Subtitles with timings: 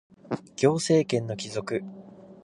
[0.55, 1.83] 行政権の帰属